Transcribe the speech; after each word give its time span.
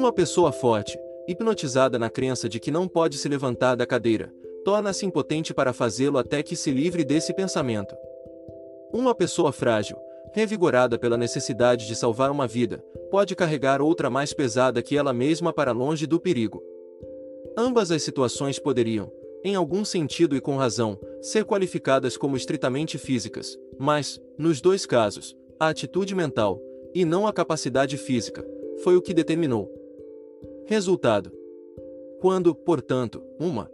Uma 0.00 0.14
pessoa 0.14 0.50
forte, 0.50 0.98
hipnotizada 1.28 1.98
na 1.98 2.08
crença 2.08 2.48
de 2.48 2.58
que 2.58 2.70
não 2.70 2.88
pode 2.88 3.18
se 3.18 3.28
levantar 3.28 3.74
da 3.74 3.84
cadeira, 3.84 4.32
torna-se 4.64 5.04
impotente 5.04 5.52
para 5.52 5.74
fazê-lo 5.74 6.16
até 6.16 6.42
que 6.42 6.56
se 6.56 6.70
livre 6.70 7.04
desse 7.04 7.34
pensamento. 7.34 7.94
Uma 8.94 9.14
pessoa 9.14 9.52
frágil, 9.52 9.98
revigorada 10.32 10.98
pela 10.98 11.18
necessidade 11.18 11.86
de 11.86 11.94
salvar 11.94 12.30
uma 12.30 12.46
vida, 12.46 12.82
pode 13.10 13.36
carregar 13.36 13.82
outra 13.82 14.08
mais 14.08 14.32
pesada 14.32 14.80
que 14.80 14.96
ela 14.96 15.12
mesma 15.12 15.52
para 15.52 15.70
longe 15.70 16.06
do 16.06 16.18
perigo. 16.18 16.62
Ambas 17.54 17.90
as 17.90 18.02
situações 18.02 18.58
poderiam, 18.58 19.12
em 19.44 19.54
algum 19.54 19.84
sentido 19.84 20.34
e 20.34 20.40
com 20.40 20.56
razão, 20.56 20.98
ser 21.20 21.44
qualificadas 21.44 22.16
como 22.16 22.38
estritamente 22.38 22.96
físicas, 22.96 23.54
mas, 23.78 24.18
nos 24.38 24.62
dois 24.62 24.86
casos, 24.86 25.36
a 25.60 25.68
atitude 25.68 26.14
mental, 26.14 26.58
e 26.94 27.04
não 27.04 27.26
a 27.26 27.34
capacidade 27.34 27.98
física, 27.98 28.42
foi 28.82 28.96
o 28.96 29.02
que 29.02 29.12
determinou. 29.12 29.79
Resultado: 30.70 31.32
Quando, 32.20 32.54
portanto, 32.54 33.20
uma 33.40 33.68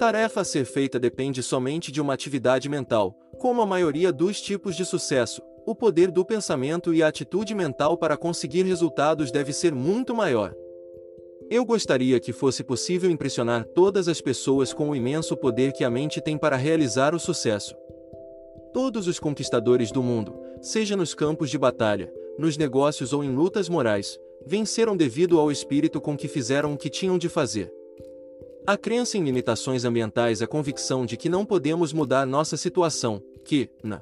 tarefa 0.00 0.40
a 0.40 0.44
ser 0.44 0.64
feita 0.64 0.98
depende 0.98 1.44
somente 1.44 1.92
de 1.92 2.00
uma 2.00 2.12
atividade 2.12 2.68
mental, 2.68 3.16
como 3.38 3.62
a 3.62 3.66
maioria 3.66 4.12
dos 4.12 4.40
tipos 4.40 4.74
de 4.74 4.84
sucesso, 4.84 5.40
o 5.64 5.76
poder 5.76 6.10
do 6.10 6.24
pensamento 6.24 6.92
e 6.92 7.04
a 7.04 7.06
atitude 7.06 7.54
mental 7.54 7.96
para 7.96 8.16
conseguir 8.16 8.64
resultados 8.64 9.30
deve 9.30 9.52
ser 9.52 9.72
muito 9.72 10.12
maior. 10.12 10.52
Eu 11.48 11.64
gostaria 11.64 12.18
que 12.18 12.32
fosse 12.32 12.64
possível 12.64 13.08
impressionar 13.08 13.64
todas 13.64 14.08
as 14.08 14.20
pessoas 14.20 14.74
com 14.74 14.90
o 14.90 14.96
imenso 14.96 15.36
poder 15.36 15.72
que 15.72 15.84
a 15.84 15.90
mente 15.90 16.20
tem 16.20 16.36
para 16.36 16.56
realizar 16.56 17.14
o 17.14 17.20
sucesso. 17.20 17.76
Todos 18.72 19.06
os 19.06 19.20
conquistadores 19.20 19.92
do 19.92 20.02
mundo, 20.02 20.36
seja 20.60 20.96
nos 20.96 21.14
campos 21.14 21.48
de 21.48 21.58
batalha, 21.58 22.12
nos 22.36 22.56
negócios 22.56 23.12
ou 23.12 23.22
em 23.22 23.32
lutas 23.32 23.68
morais, 23.68 24.18
venceram 24.46 24.96
devido 24.96 25.38
ao 25.38 25.50
espírito 25.50 26.00
com 26.00 26.16
que 26.16 26.28
fizeram 26.28 26.72
o 26.74 26.76
que 26.76 26.90
tinham 26.90 27.18
de 27.18 27.28
fazer. 27.28 27.72
A 28.66 28.76
crença 28.76 29.18
em 29.18 29.24
limitações 29.24 29.84
ambientais 29.84 30.40
a 30.40 30.46
convicção 30.46 31.04
de 31.04 31.16
que 31.16 31.28
não 31.28 31.44
podemos 31.44 31.92
mudar 31.92 32.26
nossa 32.26 32.56
situação, 32.56 33.22
que, 33.44 33.68
na 33.82 34.00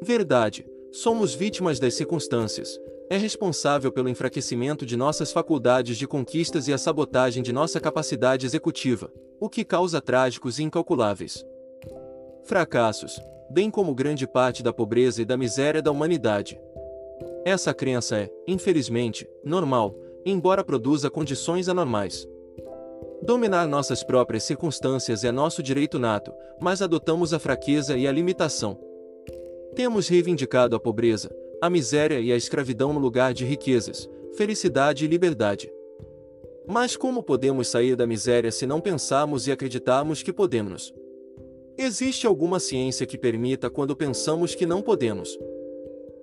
verdade, 0.00 0.66
somos 0.92 1.34
vítimas 1.34 1.80
das 1.80 1.94
circunstâncias, 1.94 2.78
é 3.10 3.16
responsável 3.16 3.90
pelo 3.92 4.08
enfraquecimento 4.08 4.86
de 4.86 4.96
nossas 4.96 5.32
faculdades 5.32 5.96
de 5.96 6.06
conquistas 6.06 6.68
e 6.68 6.72
a 6.72 6.78
sabotagem 6.78 7.42
de 7.42 7.52
nossa 7.52 7.80
capacidade 7.80 8.46
executiva, 8.46 9.12
o 9.40 9.48
que 9.48 9.64
causa 9.64 10.00
trágicos 10.00 10.58
e 10.58 10.62
incalculáveis 10.62 11.44
fracassos, 12.46 13.20
bem 13.50 13.70
como 13.70 13.92
grande 13.92 14.26
parte 14.26 14.62
da 14.62 14.72
pobreza 14.72 15.20
e 15.20 15.24
da 15.24 15.36
miséria 15.36 15.82
da 15.82 15.90
humanidade. 15.90 16.58
Essa 17.46 17.72
crença 17.72 18.16
é, 18.16 18.28
infelizmente, 18.44 19.24
normal, 19.44 19.96
embora 20.24 20.64
produza 20.64 21.08
condições 21.08 21.68
anormais. 21.68 22.26
Dominar 23.22 23.68
nossas 23.68 24.02
próprias 24.02 24.42
circunstâncias 24.42 25.22
é 25.22 25.30
nosso 25.30 25.62
direito 25.62 25.96
nato, 25.96 26.32
mas 26.60 26.82
adotamos 26.82 27.32
a 27.32 27.38
fraqueza 27.38 27.96
e 27.96 28.04
a 28.04 28.10
limitação. 28.10 28.76
Temos 29.76 30.08
reivindicado 30.08 30.74
a 30.74 30.80
pobreza, 30.80 31.30
a 31.62 31.70
miséria 31.70 32.18
e 32.18 32.32
a 32.32 32.36
escravidão 32.36 32.92
no 32.92 32.98
lugar 32.98 33.32
de 33.32 33.44
riquezas, 33.44 34.10
felicidade 34.36 35.04
e 35.04 35.08
liberdade. 35.08 35.72
Mas 36.66 36.96
como 36.96 37.22
podemos 37.22 37.68
sair 37.68 37.94
da 37.94 38.08
miséria 38.08 38.50
se 38.50 38.66
não 38.66 38.80
pensarmos 38.80 39.46
e 39.46 39.52
acreditarmos 39.52 40.20
que 40.20 40.32
podemos? 40.32 40.92
Existe 41.78 42.26
alguma 42.26 42.58
ciência 42.58 43.06
que 43.06 43.16
permita 43.16 43.70
quando 43.70 43.94
pensamos 43.94 44.52
que 44.52 44.66
não 44.66 44.82
podemos? 44.82 45.38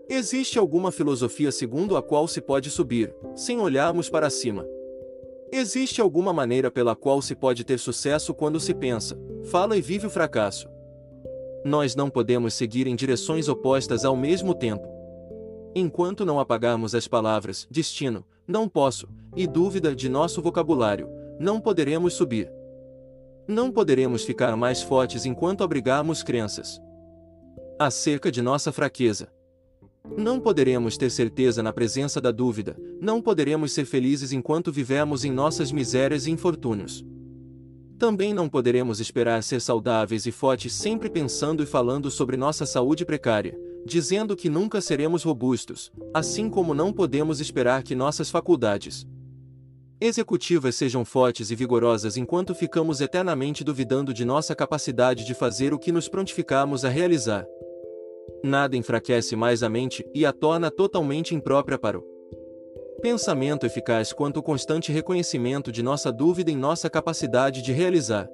Existe 0.09 0.59
alguma 0.59 0.91
filosofia 0.91 1.51
segundo 1.51 1.95
a 1.95 2.03
qual 2.03 2.27
se 2.27 2.41
pode 2.41 2.69
subir, 2.69 3.15
sem 3.35 3.59
olharmos 3.59 4.09
para 4.09 4.29
cima? 4.29 4.67
Existe 5.51 6.01
alguma 6.01 6.33
maneira 6.33 6.69
pela 6.69 6.95
qual 6.95 7.21
se 7.21 7.33
pode 7.35 7.63
ter 7.63 7.79
sucesso 7.79 8.33
quando 8.33 8.59
se 8.59 8.73
pensa, 8.73 9.17
fala 9.45 9.77
e 9.77 9.81
vive 9.81 10.07
o 10.07 10.09
fracasso? 10.09 10.67
Nós 11.63 11.95
não 11.95 12.09
podemos 12.09 12.53
seguir 12.53 12.87
em 12.87 12.95
direções 12.95 13.47
opostas 13.47 14.03
ao 14.03 14.15
mesmo 14.15 14.53
tempo. 14.53 14.85
Enquanto 15.73 16.25
não 16.25 16.39
apagarmos 16.39 16.93
as 16.93 17.07
palavras 17.07 17.65
destino, 17.71 18.25
não 18.45 18.67
posso 18.67 19.07
e 19.35 19.47
dúvida 19.47 19.95
de 19.95 20.09
nosso 20.09 20.41
vocabulário, 20.41 21.07
não 21.39 21.61
poderemos 21.61 22.13
subir. 22.13 22.51
Não 23.47 23.71
poderemos 23.71 24.23
ficar 24.23 24.55
mais 24.57 24.81
fortes 24.81 25.25
enquanto 25.25 25.63
abrigarmos 25.63 26.21
crenças 26.21 26.81
acerca 27.79 28.31
de 28.31 28.41
nossa 28.41 28.71
fraqueza. 28.71 29.29
Não 30.17 30.37
poderemos 30.39 30.97
ter 30.97 31.09
certeza 31.09 31.63
na 31.63 31.71
presença 31.71 32.19
da 32.19 32.29
dúvida, 32.29 32.77
não 32.99 33.21
poderemos 33.21 33.71
ser 33.71 33.85
felizes 33.85 34.33
enquanto 34.33 34.71
vivemos 34.71 35.23
em 35.23 35.31
nossas 35.31 35.71
misérias 35.71 36.27
e 36.27 36.31
infortúnios. 36.31 37.05
Também 37.97 38.33
não 38.33 38.49
poderemos 38.49 38.99
esperar 38.99 39.41
ser 39.41 39.61
saudáveis 39.61 40.25
e 40.25 40.31
fortes 40.31 40.73
sempre 40.73 41.09
pensando 41.09 41.63
e 41.63 41.65
falando 41.65 42.11
sobre 42.11 42.35
nossa 42.35 42.65
saúde 42.65 43.05
precária, 43.05 43.57
dizendo 43.85 44.35
que 44.35 44.49
nunca 44.49 44.81
seremos 44.81 45.23
robustos, 45.23 45.89
assim 46.13 46.49
como 46.49 46.73
não 46.73 46.91
podemos 46.91 47.39
esperar 47.39 47.81
que 47.81 47.95
nossas 47.95 48.29
faculdades 48.29 49.07
executivas 50.01 50.75
sejam 50.75 51.05
fortes 51.05 51.49
e 51.49 51.55
vigorosas 51.55 52.17
enquanto 52.17 52.53
ficamos 52.53 52.99
eternamente 52.99 53.63
duvidando 53.63 54.13
de 54.13 54.25
nossa 54.25 54.53
capacidade 54.53 55.25
de 55.25 55.33
fazer 55.33 55.73
o 55.73 55.79
que 55.79 55.93
nos 55.93 56.09
prontificamos 56.09 56.83
a 56.83 56.89
realizar. 56.89 57.45
Nada 58.43 58.75
enfraquece 58.75 59.37
mais 59.37 59.63
a 59.63 59.69
mente 59.69 60.05
e 60.13 60.25
a 60.25 60.33
torna 60.33 60.69
totalmente 60.69 61.33
imprópria 61.33 61.77
para 61.77 61.97
o 61.97 62.03
pensamento 63.01 63.65
eficaz 63.65 64.11
quanto 64.11 64.37
o 64.37 64.43
constante 64.43 64.91
reconhecimento 64.91 65.71
de 65.71 65.81
nossa 65.81 66.11
dúvida 66.11 66.51
em 66.51 66.57
nossa 66.57 66.89
capacidade 66.89 67.61
de 67.61 67.71
realizar. 67.71 68.29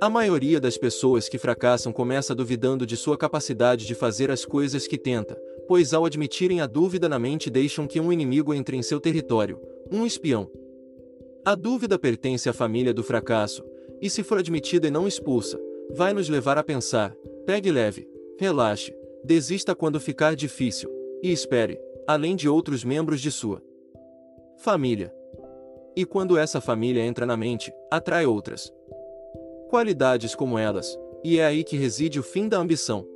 A 0.00 0.08
maioria 0.08 0.60
das 0.60 0.78
pessoas 0.78 1.28
que 1.28 1.38
fracassam 1.38 1.92
começa 1.92 2.32
duvidando 2.32 2.86
de 2.86 2.96
sua 2.96 3.18
capacidade 3.18 3.86
de 3.86 3.94
fazer 3.96 4.30
as 4.30 4.44
coisas 4.44 4.86
que 4.86 4.96
tenta, 4.96 5.36
pois 5.66 5.92
ao 5.92 6.04
admitirem 6.04 6.60
a 6.60 6.66
dúvida 6.66 7.08
na 7.08 7.18
mente 7.18 7.50
deixam 7.50 7.88
que 7.88 7.98
um 7.98 8.12
inimigo 8.12 8.54
entre 8.54 8.76
em 8.76 8.82
seu 8.82 9.00
território, 9.00 9.60
um 9.90 10.06
espião. 10.06 10.48
A 11.44 11.56
dúvida 11.56 11.98
pertence 11.98 12.48
à 12.48 12.52
família 12.52 12.94
do 12.94 13.02
fracasso, 13.02 13.64
e 14.00 14.08
se 14.08 14.22
for 14.22 14.38
admitida 14.38 14.86
e 14.86 14.90
não 14.92 15.08
expulsa, 15.08 15.58
vai 15.92 16.12
nos 16.12 16.28
levar 16.28 16.56
a 16.56 16.62
pensar: 16.62 17.16
pegue 17.44 17.72
leve, 17.72 18.08
relaxe, 18.38 18.94
desista 19.24 19.74
quando 19.74 20.00
ficar 20.00 20.34
difícil, 20.34 20.90
e 21.22 21.32
espere, 21.32 21.80
além 22.06 22.36
de 22.36 22.48
outros 22.48 22.84
membros 22.84 23.20
de 23.20 23.30
sua 23.30 23.62
família. 24.58 25.12
E 25.96 26.04
quando 26.04 26.38
essa 26.38 26.60
família 26.60 27.04
entra 27.04 27.26
na 27.26 27.36
mente, 27.36 27.72
atrai 27.90 28.26
outras 28.26 28.72
qualidades 29.68 30.34
como 30.34 30.58
elas, 30.58 30.98
e 31.22 31.38
é 31.38 31.44
aí 31.44 31.62
que 31.62 31.76
reside 31.76 32.18
o 32.18 32.22
fim 32.22 32.48
da 32.48 32.58
ambição. 32.58 33.06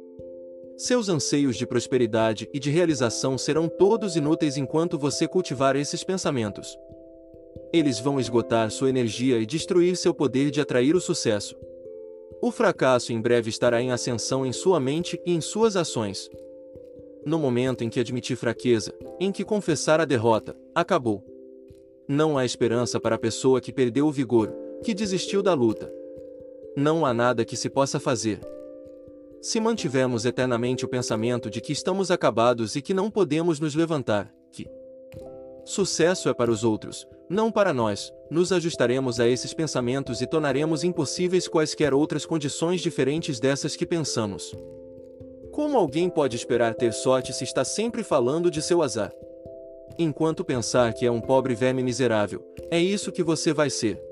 Seus 0.76 1.08
anseios 1.08 1.56
de 1.56 1.66
prosperidade 1.66 2.48
e 2.52 2.58
de 2.58 2.70
realização 2.70 3.38
serão 3.38 3.68
todos 3.68 4.16
inúteis 4.16 4.56
enquanto 4.56 4.98
você 4.98 5.28
cultivar 5.28 5.76
esses 5.76 6.02
pensamentos. 6.02 6.78
Eles 7.72 7.98
vão 7.98 8.20
esgotar 8.20 8.70
sua 8.70 8.90
energia 8.90 9.38
e 9.38 9.46
destruir 9.46 9.96
seu 9.96 10.12
poder 10.12 10.50
de 10.50 10.60
atrair 10.60 10.94
o 10.94 11.00
sucesso. 11.00 11.56
O 12.42 12.50
fracasso 12.50 13.12
em 13.12 13.20
breve 13.20 13.50
estará 13.50 13.80
em 13.80 13.92
ascensão 13.92 14.44
em 14.44 14.50
sua 14.50 14.80
mente 14.80 15.16
e 15.24 15.32
em 15.32 15.40
suas 15.40 15.76
ações. 15.76 16.28
No 17.24 17.38
momento 17.38 17.84
em 17.84 17.88
que 17.88 18.00
admitir 18.00 18.36
fraqueza, 18.36 18.92
em 19.20 19.30
que 19.30 19.44
confessar 19.44 20.00
a 20.00 20.04
derrota, 20.04 20.56
acabou. 20.74 21.24
Não 22.08 22.36
há 22.36 22.44
esperança 22.44 22.98
para 22.98 23.14
a 23.14 23.18
pessoa 23.18 23.60
que 23.60 23.72
perdeu 23.72 24.08
o 24.08 24.10
vigor, 24.10 24.52
que 24.82 24.92
desistiu 24.92 25.40
da 25.40 25.54
luta. 25.54 25.88
Não 26.76 27.06
há 27.06 27.14
nada 27.14 27.44
que 27.44 27.56
se 27.56 27.70
possa 27.70 28.00
fazer. 28.00 28.40
Se 29.40 29.60
mantivermos 29.60 30.24
eternamente 30.24 30.84
o 30.84 30.88
pensamento 30.88 31.48
de 31.48 31.60
que 31.60 31.72
estamos 31.72 32.10
acabados 32.10 32.74
e 32.74 32.82
que 32.82 32.92
não 32.92 33.08
podemos 33.08 33.60
nos 33.60 33.76
levantar, 33.76 34.34
que 34.50 34.66
sucesso 35.64 36.28
é 36.28 36.34
para 36.34 36.50
os 36.50 36.64
outros, 36.64 37.06
não 37.32 37.50
para 37.50 37.72
nós, 37.72 38.12
nos 38.30 38.52
ajustaremos 38.52 39.18
a 39.18 39.26
esses 39.26 39.52
pensamentos 39.52 40.20
e 40.20 40.26
tornaremos 40.26 40.84
impossíveis 40.84 41.48
quaisquer 41.48 41.92
outras 41.92 42.24
condições 42.24 42.80
diferentes 42.80 43.40
dessas 43.40 43.74
que 43.74 43.86
pensamos. 43.86 44.54
Como 45.50 45.76
alguém 45.76 46.08
pode 46.08 46.36
esperar 46.36 46.74
ter 46.74 46.92
sorte 46.92 47.32
se 47.32 47.44
está 47.44 47.64
sempre 47.64 48.04
falando 48.04 48.50
de 48.50 48.62
seu 48.62 48.82
azar? 48.82 49.12
enquanto 49.98 50.44
pensar 50.44 50.92
que 50.92 51.06
é 51.06 51.10
um 51.10 51.20
pobre 51.20 51.54
verme 51.54 51.82
miserável, 51.82 52.44
é 52.70 52.78
isso 52.78 53.12
que 53.12 53.22
você 53.22 53.52
vai 53.52 53.70
ser. 53.70 54.02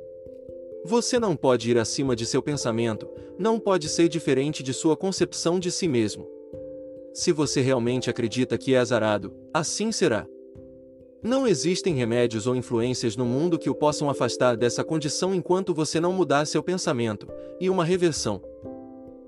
Você 0.84 1.18
não 1.18 1.36
pode 1.36 1.70
ir 1.70 1.78
acima 1.78 2.16
de 2.16 2.24
seu 2.24 2.42
pensamento, 2.42 3.08
não 3.38 3.58
pode 3.58 3.88
ser 3.88 4.08
diferente 4.08 4.62
de 4.62 4.72
sua 4.72 4.96
concepção 4.96 5.58
de 5.58 5.70
si 5.70 5.86
mesmo. 5.86 6.26
Se 7.12 7.32
você 7.32 7.60
realmente 7.60 8.08
acredita 8.08 8.56
que 8.56 8.74
é 8.74 8.78
azarado, 8.78 9.34
assim 9.52 9.92
será. 9.92 10.26
Não 11.22 11.46
existem 11.46 11.94
remédios 11.94 12.46
ou 12.46 12.56
influências 12.56 13.14
no 13.14 13.26
mundo 13.26 13.58
que 13.58 13.68
o 13.68 13.74
possam 13.74 14.08
afastar 14.08 14.56
dessa 14.56 14.82
condição 14.82 15.34
enquanto 15.34 15.74
você 15.74 16.00
não 16.00 16.14
mudar 16.14 16.46
seu 16.46 16.62
pensamento, 16.62 17.28
e 17.60 17.68
uma 17.68 17.84
reversão. 17.84 18.40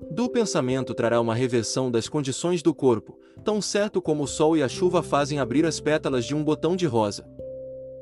Do 0.09 0.27
pensamento 0.27 0.95
trará 0.95 1.21
uma 1.21 1.35
reversão 1.35 1.91
das 1.91 2.09
condições 2.09 2.63
do 2.63 2.73
corpo, 2.73 3.19
tão 3.43 3.61
certo 3.61 4.01
como 4.01 4.23
o 4.23 4.27
sol 4.27 4.57
e 4.57 4.63
a 4.63 4.67
chuva 4.67 5.03
fazem 5.03 5.39
abrir 5.39 5.67
as 5.67 5.79
pétalas 5.79 6.25
de 6.25 6.33
um 6.33 6.43
botão 6.43 6.75
de 6.75 6.87
rosa. 6.87 7.27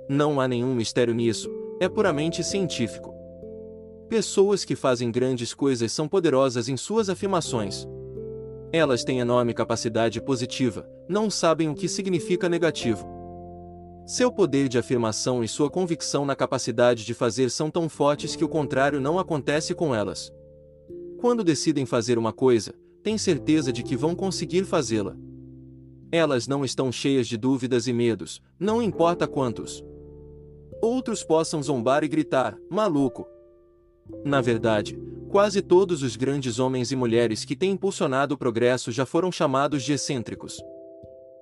Não 0.08 0.40
há 0.40 0.48
nenhum 0.48 0.74
mistério 0.74 1.14
nisso, 1.14 1.52
é 1.80 1.90
puramente 1.90 2.46
científico. 2.46 3.14
Pessoas 4.08 4.64
que 4.64 4.76
fazem 4.76 5.12
grandes 5.12 5.54
coisas 5.54 5.92
são 5.92 6.08
poderosas 6.08 6.70
em 6.70 6.78
suas 6.78 7.10
afirmações. 7.10 7.86
Elas 8.72 9.04
têm 9.04 9.20
enorme 9.20 9.54
capacidade 9.54 10.22
positiva, 10.22 10.90
não 11.10 11.30
sabem 11.30 11.68
o 11.68 11.76
que 11.76 11.90
significa 11.90 12.48
negativo. 12.48 13.21
Seu 14.06 14.32
poder 14.32 14.68
de 14.68 14.78
afirmação 14.78 15.44
e 15.44 15.48
sua 15.48 15.70
convicção 15.70 16.26
na 16.26 16.36
capacidade 16.36 17.06
de 17.06 17.14
fazer 17.14 17.50
são 17.50 17.70
tão 17.70 17.88
fortes 17.88 18.36
que 18.36 18.44
o 18.44 18.50
contrário 18.50 19.00
não 19.00 19.20
acontece 19.20 19.74
com 19.76 19.94
elas. 19.94 20.32
Quando 21.20 21.44
decidem 21.44 21.86
fazer 21.86 22.18
uma 22.18 22.34
coisa, 22.34 22.74
têm 23.04 23.18
certeza 23.18 23.72
de 23.72 23.84
que 23.84 23.96
vão 23.96 24.16
conseguir 24.16 24.66
fazê-la. 24.66 25.16
Elas 26.12 26.48
não 26.48 26.66
estão 26.66 26.92
cheias 26.92 27.28
de 27.28 27.38
dúvidas 27.38 27.88
e 27.88 27.94
medos, 27.94 28.42
não 28.60 28.82
importa 28.82 29.28
quantos. 29.28 29.84
Outros 30.82 31.24
possam 31.24 31.62
zombar 31.62 32.04
e 32.04 32.08
gritar, 32.08 32.58
maluco. 32.70 33.28
Na 34.26 34.42
verdade, 34.42 35.00
quase 35.30 35.62
todos 35.62 36.04
os 36.04 36.16
grandes 36.16 36.60
homens 36.60 36.92
e 36.92 36.96
mulheres 36.96 37.46
que 37.46 37.56
têm 37.56 37.72
impulsionado 37.72 38.34
o 38.34 38.38
progresso 38.38 38.92
já 38.92 39.06
foram 39.06 39.32
chamados 39.32 39.84
de 39.84 39.94
excêntricos. 39.94 40.60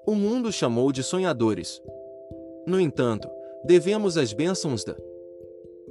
O 0.05 0.13
mundo 0.13 0.51
chamou 0.51 0.91
de 0.91 1.01
sonhadores. 1.01 1.81
No 2.69 2.79
entanto, 2.79 3.27
devemos 3.65 4.15
as 4.15 4.31
bênçãos 4.31 4.83
da 4.83 4.95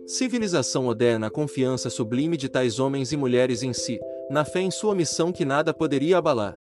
civilização 0.07 0.85
moderna 0.85 1.27
à 1.27 1.31
confiança 1.31 1.91
sublime 1.91 2.37
de 2.37 2.49
tais 2.49 2.79
homens 2.79 3.11
e 3.11 3.17
mulheres 3.17 3.65
em 3.65 3.73
si, 3.73 3.99
na 4.31 4.45
fé 4.45 4.61
em 4.61 4.71
sua 4.71 4.95
missão 4.95 5.33
que 5.33 5.45
nada 5.45 5.75
poderia 5.75 6.19
abalar. 6.19 6.55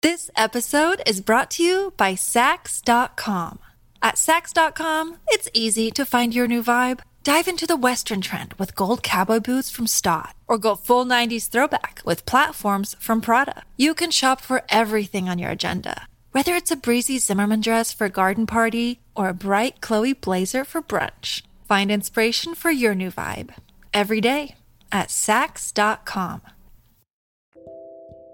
This 0.00 0.30
episode 0.34 1.02
is 1.06 1.20
brought 1.20 1.54
to 1.58 1.62
you 1.62 1.92
by 1.98 2.16
Sax.com. 2.16 3.58
At 4.00 4.16
Sax.com, 4.16 5.16
it's 5.28 5.50
easy 5.52 5.90
to 5.90 6.06
find 6.06 6.34
your 6.34 6.48
new 6.48 6.62
vibe. 6.62 7.00
Dive 7.22 7.46
into 7.46 7.66
the 7.66 7.76
Western 7.76 8.22
trend 8.22 8.54
with 8.58 8.74
gold 8.74 9.02
cowboy 9.02 9.40
boots 9.40 9.70
from 9.70 9.86
Stott, 9.86 10.34
or 10.46 10.56
go 10.56 10.76
full 10.76 11.04
90s 11.04 11.50
throwback 11.50 12.00
with 12.06 12.24
platforms 12.24 12.96
from 12.98 13.20
Prada. 13.20 13.64
You 13.76 13.92
can 13.92 14.10
shop 14.10 14.40
for 14.40 14.62
everything 14.70 15.28
on 15.28 15.38
your 15.38 15.50
agenda 15.50 16.07
Whether 16.30 16.56
it's 16.56 16.70
a 16.70 16.76
breezy 16.76 17.18
Zimmerman 17.18 17.62
dress 17.62 17.90
for 17.90 18.04
a 18.04 18.10
garden 18.10 18.44
party 18.44 19.00
or 19.16 19.30
a 19.30 19.34
bright 19.34 19.80
Chloe 19.80 20.12
blazer 20.12 20.62
for 20.62 20.82
brunch, 20.82 21.42
find 21.66 21.90
inspiration 21.90 22.54
for 22.54 22.70
your 22.70 22.94
new 22.94 23.10
vibe 23.10 23.54
every 23.94 24.20
day 24.20 24.54
at 24.92 25.10
Sax.com. 25.10 26.42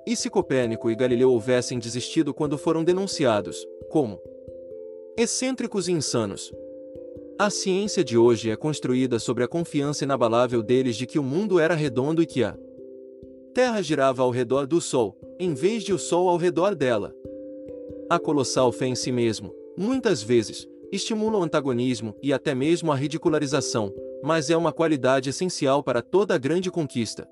E 0.04 0.16
se 0.16 0.28
Copérnico 0.28 0.90
e 0.90 0.96
Galileu 0.96 1.30
houvessem 1.30 1.78
desistido 1.78 2.34
quando 2.34 2.58
foram 2.58 2.82
denunciados, 2.82 3.64
como 3.88 4.18
excêntricos 5.16 5.86
e 5.86 5.92
insanos? 5.92 6.52
A 7.38 7.48
ciência 7.48 8.02
de 8.02 8.18
hoje 8.18 8.50
é 8.50 8.56
construída 8.56 9.20
sobre 9.20 9.44
a 9.44 9.48
confiança 9.48 10.02
inabalável 10.02 10.64
deles 10.64 10.96
de 10.96 11.06
que 11.06 11.18
o 11.18 11.22
mundo 11.22 11.60
era 11.60 11.76
redondo 11.76 12.20
e 12.20 12.26
que 12.26 12.42
a 12.42 12.56
Terra 13.54 13.80
girava 13.80 14.24
ao 14.24 14.30
redor 14.30 14.66
do 14.66 14.80
Sol, 14.80 15.16
em 15.38 15.54
vez 15.54 15.84
de 15.84 15.92
o 15.92 15.98
Sol 15.98 16.28
ao 16.28 16.36
redor 16.36 16.74
dela. 16.74 17.14
A 18.14 18.18
colossal 18.20 18.70
fé 18.70 18.86
em 18.86 18.94
si 18.94 19.10
mesmo, 19.10 19.52
muitas 19.76 20.22
vezes, 20.22 20.68
estimula 20.92 21.36
o 21.36 21.42
antagonismo 21.42 22.14
e 22.22 22.32
até 22.32 22.54
mesmo 22.54 22.92
a 22.92 22.94
ridicularização, 22.94 23.92
mas 24.22 24.50
é 24.50 24.56
uma 24.56 24.72
qualidade 24.72 25.30
essencial 25.30 25.82
para 25.82 26.00
toda 26.00 26.38
grande 26.38 26.70
conquista. 26.70 27.28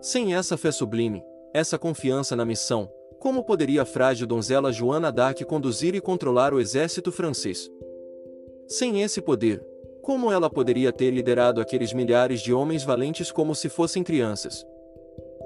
Sem 0.00 0.34
essa 0.34 0.56
fé 0.56 0.72
sublime, 0.72 1.22
essa 1.52 1.78
confiança 1.78 2.34
na 2.34 2.42
missão, 2.42 2.90
como 3.20 3.44
poderia 3.44 3.82
a 3.82 3.84
frágil 3.84 4.26
donzela 4.26 4.72
Joana 4.72 5.12
d'Arc 5.12 5.44
conduzir 5.44 5.94
e 5.94 6.00
controlar 6.00 6.54
o 6.54 6.58
exército 6.58 7.12
francês? 7.12 7.68
Sem 8.66 9.02
esse 9.02 9.20
poder, 9.20 9.62
como 10.00 10.32
ela 10.32 10.48
poderia 10.48 10.90
ter 10.90 11.10
liderado 11.10 11.60
aqueles 11.60 11.92
milhares 11.92 12.40
de 12.40 12.50
homens 12.50 12.82
valentes 12.82 13.30
como 13.30 13.54
se 13.54 13.68
fossem 13.68 14.02
crianças? 14.02 14.64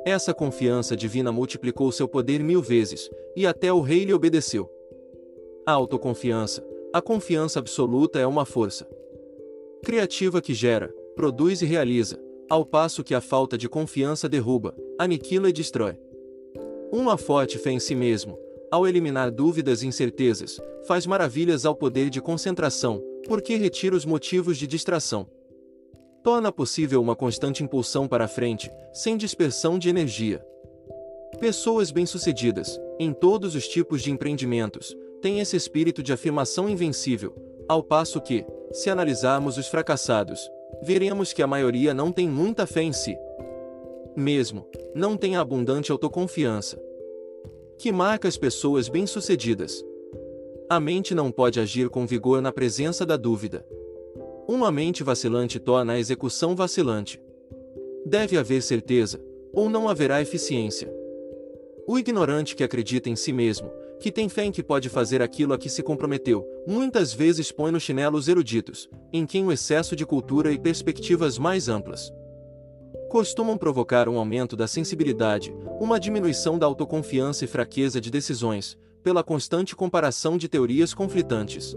Essa 0.08 0.32
confiança 0.32 0.94
divina 0.96 1.32
multiplicou 1.32 1.90
seu 1.90 2.06
poder 2.06 2.40
mil 2.40 2.62
vezes, 2.62 3.10
e 3.34 3.44
até 3.44 3.72
o 3.72 3.80
rei 3.80 4.04
lhe 4.04 4.14
obedeceu. 4.14 4.70
A 5.66 5.72
autoconfiança, 5.72 6.64
a 6.92 7.02
confiança 7.02 7.58
absoluta 7.58 8.20
é 8.20 8.24
uma 8.24 8.44
força 8.44 8.88
criativa 9.84 10.40
que 10.40 10.54
gera, 10.54 10.94
produz 11.16 11.60
e 11.60 11.66
realiza, 11.66 12.20
ao 12.48 12.64
passo 12.64 13.02
que 13.02 13.16
a 13.16 13.20
falta 13.20 13.58
de 13.58 13.68
confiança 13.68 14.28
derruba, 14.28 14.76
aniquila 14.96 15.48
e 15.48 15.52
destrói. 15.52 15.98
Uma 16.92 17.18
forte 17.18 17.58
fé 17.58 17.72
em 17.72 17.80
si 17.80 17.96
mesmo, 17.96 18.38
ao 18.70 18.86
eliminar 18.86 19.32
dúvidas 19.32 19.82
e 19.82 19.88
incertezas, 19.88 20.60
faz 20.86 21.04
maravilhas 21.04 21.66
ao 21.66 21.74
poder 21.74 22.10
de 22.10 22.20
concentração, 22.20 23.02
porque 23.26 23.56
retira 23.56 23.96
os 23.96 24.04
motivos 24.04 24.56
de 24.56 24.68
distração 24.68 25.26
torna 26.26 26.50
possível 26.50 27.00
uma 27.00 27.14
constante 27.14 27.62
impulsão 27.62 28.08
para 28.08 28.24
a 28.24 28.28
frente, 28.28 28.68
sem 28.92 29.16
dispersão 29.16 29.78
de 29.78 29.88
energia. 29.88 30.44
Pessoas 31.38 31.92
bem-sucedidas, 31.92 32.80
em 32.98 33.12
todos 33.12 33.54
os 33.54 33.68
tipos 33.68 34.02
de 34.02 34.10
empreendimentos, 34.10 34.92
têm 35.22 35.38
esse 35.38 35.56
espírito 35.56 36.02
de 36.02 36.12
afirmação 36.12 36.68
invencível, 36.68 37.32
ao 37.68 37.80
passo 37.80 38.20
que, 38.20 38.44
se 38.72 38.90
analisarmos 38.90 39.56
os 39.56 39.68
fracassados, 39.68 40.50
veremos 40.82 41.32
que 41.32 41.44
a 41.44 41.46
maioria 41.46 41.94
não 41.94 42.10
tem 42.10 42.28
muita 42.28 42.66
fé 42.66 42.82
em 42.82 42.92
si. 42.92 43.16
Mesmo, 44.16 44.66
não 44.96 45.16
tem 45.16 45.36
abundante 45.36 45.92
autoconfiança. 45.92 46.76
Que 47.78 47.92
marca 47.92 48.26
as 48.26 48.36
pessoas 48.36 48.88
bem-sucedidas? 48.88 49.80
A 50.68 50.80
mente 50.80 51.14
não 51.14 51.30
pode 51.30 51.60
agir 51.60 51.88
com 51.88 52.04
vigor 52.04 52.42
na 52.42 52.50
presença 52.50 53.06
da 53.06 53.16
dúvida. 53.16 53.64
Uma 54.48 54.70
mente 54.70 55.02
vacilante 55.02 55.58
torna 55.58 55.94
a 55.94 55.98
execução 55.98 56.54
vacilante. 56.54 57.20
Deve 58.04 58.38
haver 58.38 58.62
certeza, 58.62 59.20
ou 59.52 59.68
não 59.68 59.88
haverá 59.88 60.20
eficiência. 60.20 60.92
O 61.86 61.98
ignorante 61.98 62.54
que 62.54 62.64
acredita 62.64 63.08
em 63.08 63.16
si 63.16 63.32
mesmo, 63.32 63.70
que 64.00 64.12
tem 64.12 64.28
fé 64.28 64.44
em 64.44 64.52
que 64.52 64.62
pode 64.62 64.88
fazer 64.88 65.22
aquilo 65.22 65.52
a 65.52 65.58
que 65.58 65.68
se 65.68 65.82
comprometeu, 65.82 66.46
muitas 66.66 67.12
vezes 67.12 67.50
põe 67.50 67.70
no 67.70 67.80
chinelo 67.80 68.16
os 68.16 68.28
eruditos, 68.28 68.88
em 69.12 69.26
quem 69.26 69.44
o 69.44 69.52
excesso 69.52 69.96
de 69.96 70.04
cultura 70.04 70.52
e 70.52 70.58
perspectivas 70.58 71.38
mais 71.38 71.68
amplas 71.68 72.12
costumam 73.08 73.56
provocar 73.56 74.08
um 74.08 74.18
aumento 74.18 74.56
da 74.56 74.66
sensibilidade, 74.66 75.54
uma 75.80 75.98
diminuição 75.98 76.58
da 76.58 76.66
autoconfiança 76.66 77.44
e 77.44 77.48
fraqueza 77.48 78.00
de 78.00 78.10
decisões, 78.10 78.76
pela 79.02 79.22
constante 79.22 79.76
comparação 79.76 80.36
de 80.36 80.48
teorias 80.48 80.92
conflitantes. 80.92 81.76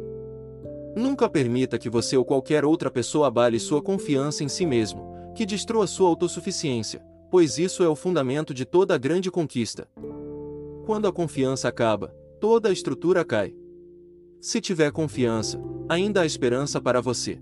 Nunca 0.96 1.30
permita 1.30 1.78
que 1.78 1.90
você 1.90 2.18
ou 2.18 2.26
qualquer 2.26 2.66
outra 2.66 2.90
pessoa 2.90 3.28
abale 3.28 3.60
sua 3.60 3.82
confiança 3.82 4.44
em 4.44 4.48
si 4.48 4.66
mesmo, 4.66 5.10
que 5.36 5.46
destrua 5.46 5.88
sua 5.88 6.10
autossuficiência, 6.10 7.02
pois 7.30 7.58
isso 7.58 7.84
é 7.84 7.88
o 7.88 7.96
fundamento 7.96 8.54
de 8.54 8.66
toda 8.66 8.98
grande 8.98 9.30
conquista. 9.30 9.88
Quando 10.86 11.08
a 11.08 11.14
confiança 11.14 11.68
acaba, 11.68 12.08
toda 12.40 12.70
a 12.70 12.72
estrutura 12.72 13.24
cai. 13.24 13.54
Se 14.42 14.60
tiver 14.60 14.92
confiança, 14.92 15.62
ainda 15.88 16.22
há 16.22 16.26
esperança 16.26 16.82
para 16.82 17.02
você. 17.02 17.40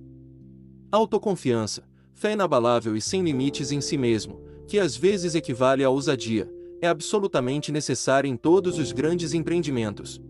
Autoconfiança, 0.92 1.84
fé 2.14 2.34
inabalável 2.34 2.96
e 2.96 3.02
sem 3.02 3.24
limites 3.24 3.72
em 3.72 3.80
si 3.80 3.98
mesmo, 3.98 4.42
que 4.68 4.80
às 4.80 4.98
vezes 4.98 5.36
equivale 5.36 5.84
à 5.84 5.90
ousadia, 5.90 6.52
é 6.82 6.88
absolutamente 6.88 7.72
necessária 7.72 8.28
em 8.28 8.36
todos 8.36 8.78
os 8.78 8.92
grandes 8.92 9.34
empreendimentos. 9.34 10.22